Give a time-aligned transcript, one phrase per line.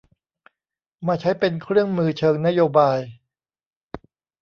[1.07, 2.99] มาใช้เป็นเครื่องมือเชิงนโยบาย